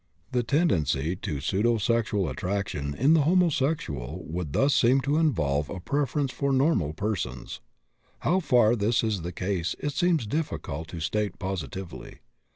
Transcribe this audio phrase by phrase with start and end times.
[0.31, 6.31] The tendency to pseudosexual attraction in the homosexual would thus seem to involve a preference
[6.31, 7.61] for normal persons.
[8.21, 12.17] How far this is the case it seems difficult to state positively.